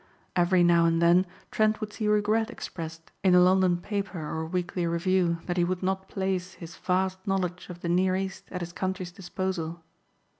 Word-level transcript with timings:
Every 0.35 0.63
now 0.63 0.85
and 0.87 0.99
then 0.99 1.27
Trent 1.51 1.79
would 1.79 1.93
see 1.93 2.07
regret 2.07 2.49
expressed 2.49 3.11
in 3.23 3.35
a 3.35 3.39
London 3.39 3.77
paper 3.77 4.17
or 4.19 4.47
weekly 4.47 4.87
review 4.87 5.37
that 5.45 5.57
he 5.57 5.63
would 5.63 5.83
not 5.83 6.09
place 6.09 6.53
his 6.53 6.75
vast 6.75 7.19
knowledge 7.27 7.69
of 7.69 7.81
the 7.81 7.89
near 7.89 8.15
East 8.15 8.45
at 8.49 8.61
his 8.61 8.73
country's 8.73 9.11
disposal. 9.11 9.83